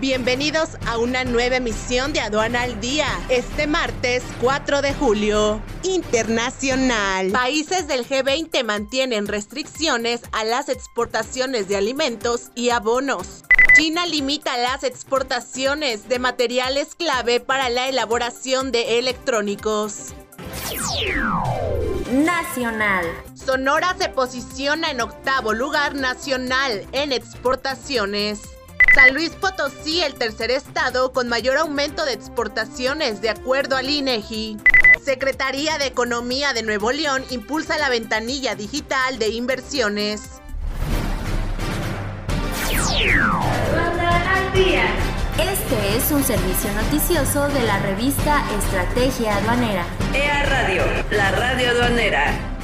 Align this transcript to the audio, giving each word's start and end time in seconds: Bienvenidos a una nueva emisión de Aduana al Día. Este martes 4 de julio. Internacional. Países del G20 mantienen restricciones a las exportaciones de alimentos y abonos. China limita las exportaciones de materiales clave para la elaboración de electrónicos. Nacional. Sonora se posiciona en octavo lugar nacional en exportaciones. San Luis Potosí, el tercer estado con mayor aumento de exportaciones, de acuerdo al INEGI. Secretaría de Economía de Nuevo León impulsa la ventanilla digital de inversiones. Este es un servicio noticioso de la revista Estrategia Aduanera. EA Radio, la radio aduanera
Bienvenidos 0.00 0.78
a 0.86 0.96
una 0.96 1.24
nueva 1.24 1.56
emisión 1.56 2.14
de 2.14 2.20
Aduana 2.20 2.62
al 2.62 2.80
Día. 2.80 3.06
Este 3.28 3.66
martes 3.66 4.22
4 4.40 4.80
de 4.80 4.94
julio. 4.94 5.60
Internacional. 5.82 7.30
Países 7.32 7.86
del 7.86 8.08
G20 8.08 8.64
mantienen 8.64 9.28
restricciones 9.28 10.22
a 10.32 10.44
las 10.44 10.70
exportaciones 10.70 11.68
de 11.68 11.76
alimentos 11.76 12.50
y 12.54 12.70
abonos. 12.70 13.44
China 13.76 14.06
limita 14.06 14.56
las 14.56 14.84
exportaciones 14.84 16.08
de 16.08 16.18
materiales 16.18 16.94
clave 16.94 17.40
para 17.40 17.68
la 17.68 17.86
elaboración 17.86 18.72
de 18.72 18.98
electrónicos. 18.98 20.14
Nacional. 22.10 23.04
Sonora 23.34 23.94
se 23.98 24.08
posiciona 24.08 24.92
en 24.92 25.02
octavo 25.02 25.52
lugar 25.52 25.94
nacional 25.94 26.86
en 26.92 27.12
exportaciones. 27.12 28.40
San 28.94 29.14
Luis 29.14 29.30
Potosí, 29.30 30.02
el 30.02 30.14
tercer 30.14 30.50
estado 30.50 31.12
con 31.12 31.28
mayor 31.28 31.56
aumento 31.58 32.04
de 32.04 32.12
exportaciones, 32.12 33.20
de 33.20 33.30
acuerdo 33.30 33.76
al 33.76 33.88
INEGI. 33.88 34.56
Secretaría 35.04 35.78
de 35.78 35.86
Economía 35.86 36.52
de 36.52 36.62
Nuevo 36.62 36.90
León 36.90 37.24
impulsa 37.30 37.78
la 37.78 37.88
ventanilla 37.88 38.54
digital 38.56 39.18
de 39.18 39.28
inversiones. 39.28 40.22
Este 45.38 45.96
es 45.96 46.10
un 46.10 46.24
servicio 46.24 46.72
noticioso 46.72 47.48
de 47.48 47.62
la 47.62 47.78
revista 47.78 48.42
Estrategia 48.58 49.36
Aduanera. 49.36 49.86
EA 50.12 50.42
Radio, 50.46 50.82
la 51.10 51.30
radio 51.30 51.70
aduanera 51.70 52.59